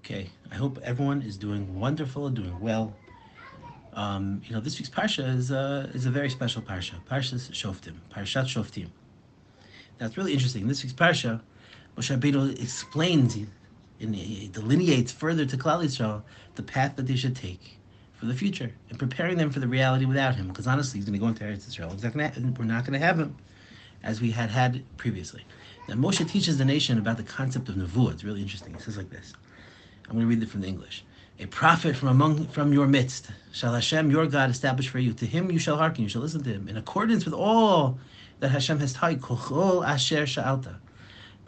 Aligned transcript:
Okay, 0.00 0.30
I 0.50 0.54
hope 0.54 0.78
everyone 0.82 1.20
is 1.20 1.36
doing 1.36 1.78
wonderful, 1.78 2.30
doing 2.30 2.58
well. 2.58 2.96
Um, 3.92 4.40
you 4.46 4.54
know, 4.54 4.60
this 4.60 4.78
week's 4.78 4.88
parsha 4.88 5.36
is 5.36 5.52
uh, 5.52 5.90
is 5.92 6.06
a 6.06 6.10
very 6.10 6.30
special 6.30 6.62
parsha. 6.62 6.94
Parshas 7.08 7.50
Shoftim, 7.50 7.96
Parshat 8.10 8.46
Shoftim. 8.46 8.88
It's 10.00 10.16
really 10.16 10.32
interesting. 10.32 10.66
This 10.66 10.82
week's 10.82 10.94
parsha, 10.94 11.42
Moshe 11.98 12.16
Rabbeinu 12.16 12.58
explains, 12.62 13.36
and 14.00 14.52
delineates 14.52 15.12
further 15.12 15.44
to 15.44 15.58
Klal 15.58 15.84
Yisrael 15.84 16.22
the 16.54 16.62
path 16.62 16.96
that 16.96 17.06
they 17.06 17.16
should 17.16 17.36
take 17.36 17.78
for 18.14 18.24
the 18.24 18.34
future 18.34 18.72
and 18.88 18.98
preparing 18.98 19.36
them 19.36 19.50
for 19.50 19.60
the 19.60 19.68
reality 19.68 20.06
without 20.06 20.34
him. 20.34 20.48
Because 20.48 20.66
honestly, 20.66 20.98
he's 20.98 21.04
going 21.04 21.12
to 21.12 21.20
go 21.20 21.28
into 21.28 21.44
Eretz 21.44 21.68
Israel. 21.68 21.94
We're 22.58 22.64
not 22.64 22.86
going 22.86 22.98
to 22.98 23.06
have 23.06 23.18
him 23.18 23.36
as 24.02 24.22
we 24.22 24.30
had 24.30 24.50
had 24.50 24.82
previously. 24.96 25.44
Now 25.88 25.96
Moshe 25.96 26.26
teaches 26.26 26.56
the 26.56 26.64
nation 26.64 26.96
about 26.96 27.18
the 27.18 27.22
concept 27.22 27.68
of 27.68 27.74
nevuah. 27.74 28.12
It's 28.12 28.24
really 28.24 28.40
interesting. 28.40 28.74
It 28.74 28.80
says 28.80 28.96
like 28.96 29.10
this. 29.10 29.34
I'm 30.10 30.16
going 30.16 30.28
to 30.28 30.34
read 30.34 30.42
it 30.42 30.50
from 30.50 30.62
the 30.62 30.66
English. 30.66 31.04
A 31.38 31.46
prophet 31.46 31.94
from 31.94 32.08
among 32.08 32.48
from 32.48 32.72
your 32.72 32.88
midst 32.88 33.30
shall 33.52 33.72
Hashem 33.72 34.10
your 34.10 34.26
God 34.26 34.50
establish 34.50 34.88
for 34.88 34.98
you. 34.98 35.12
To 35.12 35.24
him 35.24 35.52
you 35.52 35.58
shall 35.60 35.76
hearken. 35.76 36.02
You 36.02 36.10
shall 36.10 36.20
listen 36.20 36.42
to 36.42 36.50
him 36.50 36.68
in 36.68 36.76
accordance 36.76 37.24
with 37.24 37.32
all 37.32 37.96
that 38.40 38.50
Hashem 38.50 38.80
has 38.80 38.92
taught. 38.92 39.20
Kol 39.20 39.84
asher 39.84 40.24
sha'alta, 40.24 40.74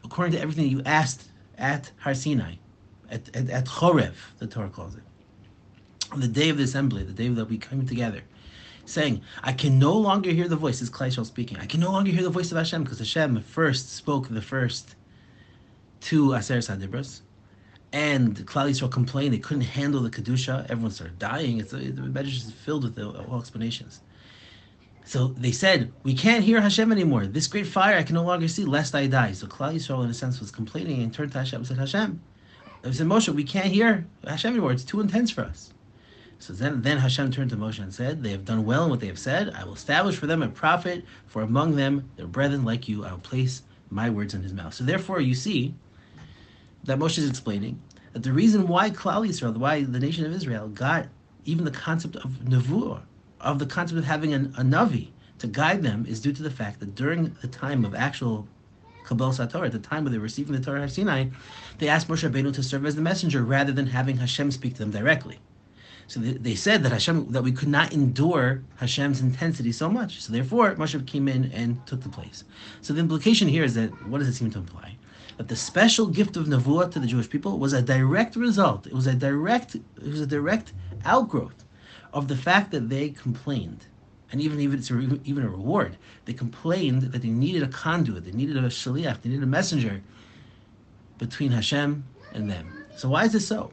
according 0.05 0.35
to 0.35 0.41
everything 0.41 0.69
you 0.69 0.81
asked 0.87 1.29
at 1.59 1.91
Har 1.99 2.15
Sinai, 2.15 2.55
at, 3.11 3.37
at, 3.37 3.51
at 3.51 3.67
Chorev, 3.67 4.15
the 4.39 4.47
Torah 4.47 4.71
calls 4.71 4.95
it, 4.95 5.03
on 6.13 6.21
the 6.21 6.29
day 6.29 6.49
of 6.49 6.57
the 6.57 6.63
assembly, 6.63 7.03
the 7.03 7.13
day 7.13 7.29
that 7.29 7.45
we 7.47 7.59
come 7.59 7.85
together, 7.85 8.23
saying, 8.85 9.21
I 9.43 9.53
can 9.53 9.77
no 9.79 9.99
longer 9.99 10.31
hear 10.31 10.47
the 10.47 10.57
voice, 10.57 10.81
is 10.81 10.89
Klal 10.89 11.09
Yisrael 11.09 11.27
speaking. 11.27 11.59
I 11.59 11.67
can 11.67 11.81
no 11.81 11.91
longer 11.91 12.13
hear 12.13 12.23
the 12.23 12.31
voice 12.31 12.53
of 12.53 12.59
Hashem 12.59 12.85
because 12.85 13.01
Hashem 13.01 13.43
first 13.43 13.93
spoke 13.93 14.29
the 14.29 14.41
first 14.41 14.95
two 16.01 16.29
Aseres 16.29 16.75
Hadibros 16.75 17.23
and 17.93 18.37
Klal 18.47 18.71
Yisrael 18.71 18.91
complained 18.91 19.35
they 19.35 19.39
couldn't 19.39 19.63
handle 19.63 20.01
the 20.01 20.11
kedusha. 20.11 20.65
Everyone 20.71 20.91
started 20.91 21.19
dying. 21.19 21.59
It's, 21.59 21.75
uh, 21.75 21.79
the 21.79 22.03
Medrash 22.03 22.37
is 22.37 22.53
filled 22.53 22.85
with 22.85 22.99
uh, 22.99 23.25
all 23.29 23.39
explanations. 23.39 24.01
So 25.05 25.29
they 25.37 25.53
said, 25.53 25.93
"We 26.03 26.15
can't 26.15 26.45
hear 26.45 26.61
Hashem 26.61 26.93
anymore. 26.93 27.27
This 27.27 27.49
great 27.49 27.67
fire 27.67 27.99
I 27.99 28.03
can 28.03 28.15
no 28.15 28.23
longer 28.23 28.49
see, 28.49 28.65
lest 28.65 28.95
I 28.95 29.07
die." 29.09 29.33
So 29.33 29.47
Klal 29.47 29.75
Yisrael, 29.75 30.05
in 30.05 30.11
a 30.11 30.15
sense, 30.15 30.41
was 30.41 30.51
complaining 30.51 31.03
and 31.03 31.13
turned 31.13 31.33
to 31.33 31.39
Hashem 31.39 31.59
and 31.59 31.67
said, 31.67 31.79
"Hashem, 31.79 32.21
they 32.83 32.93
said 32.93 33.07
Moshe, 33.07 33.29
we 33.29 33.45
can't 33.45 33.67
hear 33.67 34.07
Hashem 34.27 34.53
anymore. 34.53 34.73
It's 34.73 34.85
too 34.85 35.01
intense 35.01 35.31
for 35.31 35.43
us." 35.43 35.73
So 36.39 36.53
then, 36.53 36.83
then 36.83 36.99
Hashem 36.99 37.31
turned 37.31 37.51
to 37.51 37.57
Moshe 37.57 37.81
and 37.81 37.93
said, 37.93 38.23
"They 38.23 38.31
have 38.31 38.45
done 38.45 38.65
well 38.65 38.85
in 38.85 38.91
what 38.91 39.01
they 39.01 39.07
have 39.09 39.19
said. 39.19 39.51
I 39.51 39.65
will 39.65 39.75
establish 39.75 40.17
for 40.17 40.27
them 40.27 40.43
a 40.43 40.49
prophet, 40.49 41.05
for 41.27 41.43
among 41.43 41.77
them 41.77 42.09
their 42.17 42.27
brethren 42.27 42.65
like 42.65 42.89
you. 42.89 43.05
I 43.05 43.13
will 43.13 43.19
place 43.19 43.63
my 43.91 44.09
words 44.09 44.35
in 44.35 44.43
his 44.43 44.53
mouth." 44.53 44.73
So 44.73 44.85
therefore, 44.85 45.21
you 45.21 45.35
see 45.35 45.75
that 46.85 46.99
Moshe 46.99 47.19
is 47.19 47.29
explaining 47.29 47.81
that 48.13 48.23
the 48.23 48.33
reason 48.33 48.69
why 48.69 48.91
Klal 48.91 49.27
Yisrael, 49.27 49.57
why 49.57 49.83
the 49.83 50.01
nation 50.01 50.25
of 50.25 50.33
Israel 50.33 50.69
got 50.69 51.07
even 51.45 51.65
the 51.65 51.71
concept 51.71 52.17
of 52.17 52.31
nevuah, 52.45 53.01
of 53.41 53.59
the 53.59 53.67
concept 53.67 53.99
of 53.99 54.05
having 54.05 54.33
an, 54.33 54.55
a 54.57 54.63
navi 54.63 55.09
to 55.39 55.47
guide 55.47 55.83
them, 55.83 56.07
is 56.07 56.21
due 56.21 56.33
to 56.33 56.43
the 56.43 56.51
fact 56.51 56.81
that 56.81 56.95
during 56.95 57.37
the 57.41 57.49
time 57.49 57.85
of 57.85 57.95
actual 57.95 58.47
Kabbalas 59.05 59.45
HaTorah, 59.45 59.67
at 59.67 59.73
the 59.73 59.79
time 59.79 60.05
where 60.05 60.13
they 60.13 60.19
were 60.19 60.23
receiving 60.23 60.55
the 60.55 60.61
Torah 60.61 60.83
of 60.83 60.93
Sinai, 60.93 61.27
they 61.79 61.89
asked 61.89 62.09
Moshe 62.09 62.29
Rabbeinu 62.29 62.55
to 62.55 62.63
serve 62.63 62.87
as 62.87 62.95
the 62.95 63.03
messenger 63.03 63.43
rather 63.43 63.73
than 63.73 63.87
having 63.87 64.17
Hashem 64.17 64.51
speak 64.53 64.75
to 64.75 64.81
them 64.81 64.91
directly. 64.91 65.39
So 66.07 66.21
they, 66.21 66.33
they, 66.33 66.55
said 66.55 66.83
that 66.83 66.93
Hashem 66.93 67.33
that 67.33 67.43
we 67.43 67.53
could 67.53 67.69
not 67.69 67.93
endure 67.93 68.63
Hashem's 68.77 69.21
intensity 69.21 69.73
so 69.73 69.89
much. 69.89 70.21
So 70.21 70.33
therefore, 70.33 70.75
Moshe 70.75 71.05
came 71.07 71.27
in 71.29 71.51
and 71.53 71.85
took 71.87 72.03
the 72.03 72.09
place. 72.09 72.45
So 72.83 72.93
the 72.93 73.01
implication 73.01 73.49
here 73.49 73.65
is 73.65 73.75
that 73.75 73.91
what 74.07 74.19
does 74.19 74.29
it 74.29 74.35
seem 74.35 74.51
to 74.51 74.59
imply? 74.59 74.97
That 75.37 75.49
the 75.49 75.57
special 75.57 76.07
gift 76.07 76.37
of 76.37 76.47
Nevuah 76.47 76.91
to 76.93 76.99
the 76.99 77.07
Jewish 77.07 77.29
people 77.29 77.59
was 77.59 77.73
a 77.73 77.83
direct 77.83 78.37
result. 78.37 78.87
It 78.87 78.93
was 78.93 79.07
a 79.07 79.15
direct, 79.15 79.75
it 79.75 79.83
was 80.05 80.21
a 80.21 80.27
direct 80.27 80.73
outgrowth 81.05 81.65
of 82.13 82.29
the 82.29 82.37
fact 82.37 82.71
that 82.73 82.89
they 82.89 83.11
complained, 83.11 83.87
and 84.31 84.41
even 84.41 84.61
even 84.61 84.79
it's 84.79 84.91
a, 84.91 84.99
even 85.25 85.45
a 85.45 85.49
reward. 85.49 85.97
They 86.27 86.33
complained 86.33 87.03
that 87.03 87.23
they 87.23 87.29
needed 87.29 87.63
a 87.63 87.69
conduit, 87.69 88.25
they 88.25 88.33
needed 88.33 88.57
a 88.57 88.63
shaliach, 88.69 89.23
they 89.23 89.31
needed 89.31 89.45
a 89.45 89.47
messenger 89.47 90.03
between 91.19 91.53
Hashem 91.53 92.05
and 92.35 92.51
them. 92.51 92.85
So 92.97 93.09
why 93.09 93.25
is 93.25 93.33
this 93.33 93.47
so? 93.47 93.73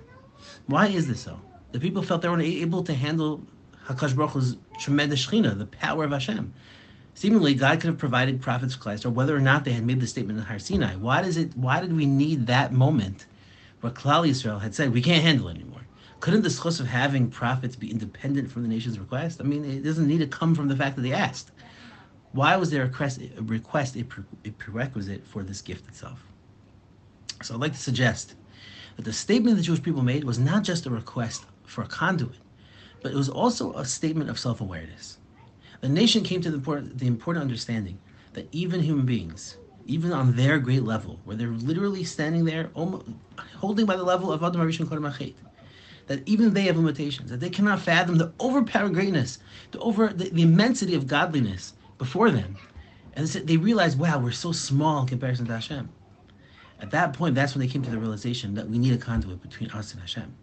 Why 0.67 0.87
is 0.87 1.07
this 1.07 1.21
so? 1.21 1.39
The 1.71 1.79
people 1.79 2.01
felt 2.01 2.21
they 2.21 2.29
weren't 2.29 2.43
able 2.43 2.83
to 2.83 2.93
handle 2.93 3.43
Hakadosh 3.85 4.15
Baruch 4.15 4.31
Hu's 4.31 4.57
tremendous 4.79 5.25
shechina, 5.25 5.57
the 5.57 5.65
power 5.65 6.03
of 6.05 6.11
Hashem. 6.11 6.53
Seemingly, 7.19 7.53
God 7.53 7.81
could 7.81 7.89
have 7.89 7.97
provided 7.97 8.41
prophets 8.41 8.77
Christ, 8.77 9.05
or 9.05 9.09
whether 9.09 9.35
or 9.35 9.41
not 9.41 9.65
they 9.65 9.73
had 9.73 9.85
made 9.85 9.99
the 9.99 10.07
statement 10.07 10.39
in 10.39 10.45
Har 10.45 10.57
Sinai. 10.57 10.95
Why 10.95 11.21
does 11.21 11.35
it? 11.35 11.53
Why 11.53 11.81
did 11.81 11.93
we 11.93 12.05
need 12.05 12.47
that 12.47 12.71
moment 12.71 13.25
where 13.81 13.91
Klal 13.91 14.25
Yisrael 14.25 14.61
had 14.61 14.73
said 14.73 14.93
we 14.93 15.01
can't 15.01 15.21
handle 15.21 15.49
it 15.49 15.55
anymore? 15.55 15.81
Couldn't 16.21 16.43
the 16.43 16.47
zchus 16.47 16.79
of 16.79 16.87
having 16.87 17.29
prophets 17.29 17.75
be 17.75 17.91
independent 17.91 18.49
from 18.49 18.61
the 18.61 18.69
nation's 18.69 18.97
request? 18.97 19.41
I 19.41 19.43
mean, 19.43 19.65
it 19.65 19.83
doesn't 19.83 20.07
need 20.07 20.19
to 20.19 20.27
come 20.27 20.55
from 20.55 20.69
the 20.69 20.77
fact 20.77 20.95
that 20.95 21.01
they 21.01 21.11
asked. 21.11 21.51
Why 22.31 22.55
was 22.55 22.71
there 22.71 22.83
a 22.83 22.85
request, 22.85 23.19
a, 23.19 23.41
request, 23.41 23.97
a, 23.97 24.03
pre, 24.03 24.23
a 24.45 24.51
prerequisite 24.51 25.27
for 25.27 25.43
this 25.43 25.59
gift 25.61 25.89
itself? 25.89 26.25
So 27.43 27.53
I'd 27.53 27.59
like 27.59 27.73
to 27.73 27.79
suggest 27.79 28.35
that 28.95 29.03
the 29.03 29.11
statement 29.11 29.57
the 29.57 29.63
Jewish 29.63 29.83
people 29.83 30.03
made 30.03 30.23
was 30.23 30.39
not 30.39 30.63
just 30.63 30.85
a 30.85 30.89
request 30.89 31.43
for 31.65 31.81
a 31.81 31.87
conduit, 31.87 32.39
but 33.01 33.11
it 33.11 33.17
was 33.17 33.27
also 33.27 33.73
a 33.73 33.83
statement 33.83 34.29
of 34.29 34.39
self-awareness. 34.39 35.17
The 35.81 35.89
nation 35.89 36.23
came 36.23 36.41
to 36.41 36.49
the 36.49 36.57
important, 36.57 36.97
the 36.97 37.07
important 37.07 37.43
understanding 37.43 37.99
that 38.33 38.47
even 38.51 38.81
human 38.81 39.05
beings, 39.05 39.57
even 39.85 40.11
on 40.11 40.35
their 40.35 40.59
great 40.59 40.83
level, 40.83 41.19
where 41.23 41.35
they're 41.35 41.47
literally 41.49 42.03
standing 42.03 42.45
there, 42.45 42.69
almost, 42.73 43.05
holding 43.57 43.85
by 43.85 43.95
the 43.95 44.03
level 44.03 44.31
of 44.31 44.43
Adam 44.43 44.61
HaRishon 44.61 44.85
Kodem 44.85 45.33
that 46.07 46.27
even 46.27 46.53
they 46.53 46.63
have 46.63 46.75
limitations, 46.75 47.29
that 47.29 47.39
they 47.39 47.51
cannot 47.51 47.79
fathom 47.79 48.17
the 48.17 48.33
overpowering 48.39 48.93
greatness, 48.93 49.37
the 49.71 49.79
over 49.79 50.07
the, 50.07 50.29
the 50.29 50.41
immensity 50.41 50.95
of 50.95 51.05
godliness 51.05 51.73
before 51.99 52.31
them, 52.31 52.57
and 53.13 53.27
they 53.27 53.57
realize, 53.57 53.95
wow, 53.95 54.19
we're 54.19 54.31
so 54.31 54.51
small 54.51 55.01
in 55.01 55.07
comparison 55.07 55.45
to 55.45 55.53
Hashem. 55.53 55.89
At 56.79 56.91
that 56.91 57.13
point, 57.13 57.35
that's 57.35 57.53
when 57.53 57.59
they 57.59 57.71
came 57.71 57.83
to 57.83 57.91
the 57.91 57.99
realization 57.99 58.55
that 58.55 58.67
we 58.67 58.79
need 58.79 58.93
a 58.93 58.97
conduit 58.97 59.41
between 59.41 59.69
us 59.71 59.91
and 59.91 60.01
Hashem. 60.01 60.33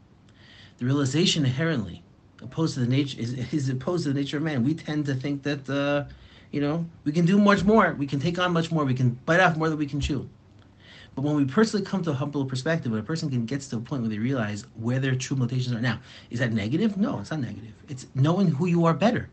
The 0.79 0.85
realization 0.85 1.45
inherently 1.45 2.05
opposed 2.43 2.75
to 2.75 2.81
the 2.81 2.87
nature 2.87 3.21
is, 3.21 3.33
is 3.53 3.69
opposed 3.69 4.05
to 4.05 4.13
the 4.13 4.19
nature 4.19 4.37
of 4.37 4.43
man. 4.43 4.65
We 4.65 4.75
tend 4.75 5.07
to 5.07 5.15
think 5.15 5.43
that 5.43 5.69
uh, 5.69 6.05
you 6.51 6.61
know 6.61 6.87
we 7.05 7.13
can 7.13 7.27
do 7.27 7.39
much 7.39 7.65
more, 7.65 7.95
we 7.99 8.07
can 8.07 8.21
take 8.21 8.39
on 8.39 8.53
much 8.53 8.71
more, 8.71 8.85
we 8.85 8.95
can 8.95 9.11
bite 9.27 9.41
off 9.41 9.57
more 9.57 9.69
than 9.69 9.79
we 9.79 9.87
can 9.87 10.01
chew. 10.01 10.29
But 11.15 11.23
when 11.23 11.35
we 11.35 11.47
personally 11.47 11.85
come 11.85 12.03
to 12.03 12.11
a 12.11 12.15
humble 12.15 12.45
perspective, 12.45 12.93
when 12.93 13.01
a 13.01 13.05
person 13.05 13.31
can 13.31 13.47
get 13.47 13.63
to 13.63 13.77
a 13.77 13.81
point 13.81 14.03
where 14.03 14.11
they 14.11 14.19
realize 14.19 14.67
where 14.75 14.99
their 14.99 15.15
true 15.15 15.35
limitations 15.35 15.75
are 15.75 15.81
now, 15.81 15.99
is 16.29 16.41
that 16.41 16.53
negative? 16.53 16.99
No, 16.99 17.21
it's 17.21 17.31
not 17.31 17.41
negative. 17.41 17.73
It's 17.89 18.07
knowing 18.15 18.49
who 18.49 18.67
you 18.67 18.85
are 18.85 18.93
better. 18.93 19.31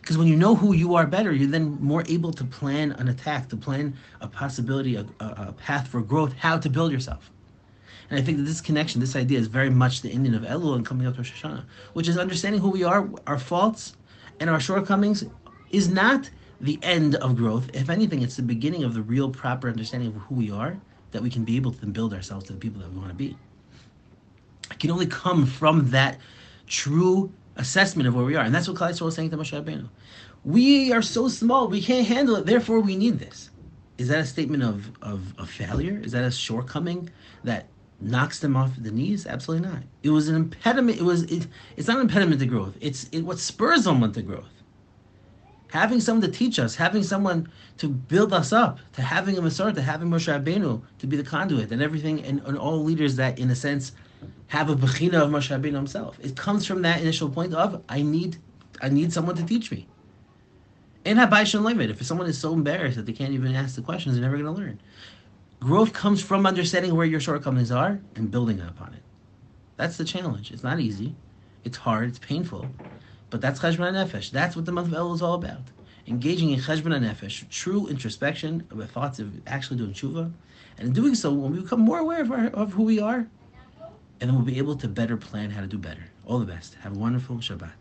Because 0.00 0.18
when 0.18 0.28
you 0.28 0.36
know 0.36 0.54
who 0.54 0.74
you 0.74 0.94
are 0.94 1.06
better, 1.06 1.32
you're 1.32 1.48
then 1.48 1.78
more 1.80 2.04
able 2.08 2.32
to 2.32 2.44
plan 2.44 2.92
an 2.92 3.08
attack, 3.08 3.48
to 3.48 3.56
plan 3.56 3.96
a 4.20 4.28
possibility, 4.28 4.96
a, 4.96 5.06
a, 5.20 5.24
a 5.48 5.54
path 5.56 5.88
for 5.88 6.02
growth, 6.02 6.34
how 6.34 6.58
to 6.58 6.68
build 6.68 6.92
yourself. 6.92 7.30
And 8.10 8.18
I 8.18 8.22
think 8.22 8.38
that 8.38 8.44
this 8.44 8.60
connection, 8.60 9.00
this 9.00 9.16
idea, 9.16 9.38
is 9.38 9.48
very 9.48 9.70
much 9.70 10.00
the 10.00 10.10
inyan 10.10 10.34
of 10.34 10.42
Elul 10.42 10.76
and 10.76 10.86
coming 10.86 11.06
up 11.06 11.14
to 11.14 11.20
Rosh 11.20 11.42
Hashanah, 11.42 11.64
which 11.92 12.08
is 12.08 12.16
understanding 12.16 12.60
who 12.60 12.70
we 12.70 12.84
are, 12.84 13.08
our 13.26 13.38
faults, 13.38 13.96
and 14.40 14.48
our 14.48 14.60
shortcomings 14.60 15.24
is 15.70 15.88
not 15.88 16.30
the 16.60 16.78
end 16.82 17.16
of 17.16 17.36
growth. 17.36 17.70
If 17.74 17.90
anything, 17.90 18.22
it's 18.22 18.36
the 18.36 18.42
beginning 18.42 18.84
of 18.84 18.94
the 18.94 19.02
real 19.02 19.30
proper 19.30 19.68
understanding 19.68 20.08
of 20.08 20.14
who 20.22 20.34
we 20.36 20.50
are, 20.50 20.76
that 21.10 21.22
we 21.22 21.30
can 21.30 21.44
be 21.44 21.56
able 21.56 21.72
to 21.72 21.86
build 21.86 22.14
ourselves 22.14 22.46
to 22.46 22.52
the 22.52 22.58
people 22.58 22.80
that 22.80 22.90
we 22.90 22.98
want 22.98 23.10
to 23.10 23.14
be. 23.14 23.36
It 24.70 24.78
can 24.78 24.90
only 24.90 25.06
come 25.06 25.46
from 25.46 25.90
that 25.90 26.18
true 26.66 27.32
assessment 27.56 28.08
of 28.08 28.14
where 28.14 28.24
we 28.24 28.36
are. 28.36 28.44
And 28.44 28.54
that's 28.54 28.68
what 28.68 28.76
Yisrael 28.78 29.06
was 29.06 29.14
saying 29.14 29.30
to 29.30 29.36
Moshe 29.36 29.52
Rabbeinu. 29.52 29.88
We 30.44 30.92
are 30.92 31.02
so 31.02 31.28
small, 31.28 31.68
we 31.68 31.82
can't 31.82 32.06
handle 32.06 32.36
it, 32.36 32.46
therefore 32.46 32.80
we 32.80 32.96
need 32.96 33.18
this. 33.18 33.50
Is 33.98 34.08
that 34.08 34.20
a 34.20 34.26
statement 34.26 34.62
of, 34.62 34.90
of, 35.02 35.36
of 35.38 35.50
failure? 35.50 36.00
Is 36.04 36.12
that 36.12 36.24
a 36.24 36.30
shortcoming 36.30 37.10
that 37.42 37.66
knocks 38.00 38.38
them 38.38 38.56
off 38.56 38.72
the 38.78 38.90
knees? 38.90 39.26
Absolutely 39.26 39.68
not. 39.68 39.82
It 40.02 40.10
was 40.10 40.28
an 40.28 40.36
impediment. 40.36 40.98
It 40.98 41.04
was. 41.04 41.22
It, 41.24 41.46
it's 41.76 41.88
not 41.88 41.96
an 41.96 42.02
impediment 42.02 42.40
to 42.40 42.46
growth. 42.46 42.76
It's 42.80 43.08
it, 43.12 43.22
what 43.22 43.38
spurs 43.38 43.86
on 43.86 44.12
to 44.12 44.22
growth. 44.22 44.46
Having 45.72 46.00
someone 46.00 46.22
to 46.22 46.34
teach 46.34 46.58
us, 46.58 46.74
having 46.74 47.02
someone 47.02 47.50
to 47.76 47.88
build 47.88 48.32
us 48.32 48.52
up, 48.52 48.78
to 48.94 49.02
having 49.02 49.36
a 49.36 49.42
Masar, 49.42 49.74
to 49.74 49.82
having 49.82 50.08
Moshe 50.08 50.26
Rabbeinu 50.32 50.80
to 50.98 51.06
be 51.06 51.16
the 51.16 51.22
conduit, 51.22 51.70
and 51.72 51.82
everything, 51.82 52.24
and, 52.24 52.40
and 52.46 52.56
all 52.56 52.82
leaders 52.82 53.16
that, 53.16 53.38
in 53.38 53.50
a 53.50 53.54
sense, 53.54 53.92
have 54.46 54.70
a 54.70 54.76
bechina 54.76 55.14
of 55.14 55.30
Moshe 55.30 55.54
Rabbeinu 55.54 55.74
himself. 55.74 56.18
It 56.22 56.36
comes 56.36 56.64
from 56.64 56.82
that 56.82 57.02
initial 57.02 57.28
point 57.28 57.52
of 57.52 57.82
I 57.88 58.00
need, 58.00 58.38
I 58.80 58.88
need 58.88 59.12
someone 59.12 59.36
to 59.36 59.44
teach 59.44 59.70
me. 59.70 59.86
And 61.04 61.18
limit. 61.18 61.90
If 61.90 62.02
someone 62.02 62.26
is 62.26 62.38
so 62.38 62.52
embarrassed 62.52 62.96
that 62.96 63.06
they 63.06 63.12
can't 63.12 63.32
even 63.32 63.54
ask 63.54 63.76
the 63.76 63.82
questions, 63.82 64.14
they're 64.14 64.22
never 64.22 64.42
going 64.42 64.54
to 64.54 64.60
learn. 64.60 64.80
Growth 65.60 65.92
comes 65.92 66.22
from 66.22 66.46
understanding 66.46 66.94
where 66.94 67.06
your 67.06 67.18
shortcomings 67.18 67.72
are 67.72 68.00
and 68.14 68.30
building 68.30 68.60
upon 68.60 68.94
it. 68.94 69.02
That's 69.76 69.96
the 69.96 70.04
challenge. 70.04 70.52
It's 70.52 70.62
not 70.62 70.78
easy. 70.78 71.16
It's 71.64 71.76
hard. 71.76 72.08
It's 72.08 72.18
painful. 72.20 72.66
But 73.30 73.40
that's 73.40 73.58
Cheshbon 73.58 73.92
Nefesh. 73.92 74.30
That's 74.30 74.54
what 74.54 74.66
the 74.66 74.72
month 74.72 74.88
of 74.88 74.94
Elul 74.94 75.14
is 75.14 75.22
all 75.22 75.34
about. 75.34 75.62
Engaging 76.06 76.50
in 76.50 76.60
Cheshbon 76.60 76.92
Nefesh, 77.02 77.48
true 77.50 77.88
introspection 77.88 78.66
of 78.70 78.78
the 78.78 78.86
thoughts 78.86 79.18
of 79.18 79.32
actually 79.48 79.78
doing 79.78 79.92
tshuva. 79.92 80.32
And 80.78 80.88
in 80.88 80.94
doing 80.94 81.16
so, 81.16 81.32
when 81.32 81.52
we 81.52 81.60
become 81.60 81.80
more 81.80 81.98
aware 81.98 82.22
of, 82.22 82.30
our, 82.30 82.46
of 82.46 82.72
who 82.72 82.84
we 82.84 83.00
are, 83.00 83.26
and 84.20 84.30
then 84.30 84.34
we'll 84.34 84.44
be 84.44 84.58
able 84.58 84.76
to 84.76 84.88
better 84.88 85.16
plan 85.16 85.50
how 85.50 85.60
to 85.60 85.66
do 85.66 85.78
better. 85.78 86.04
All 86.24 86.38
the 86.38 86.46
best. 86.46 86.74
Have 86.82 86.96
a 86.96 86.98
wonderful 86.98 87.36
Shabbat. 87.36 87.72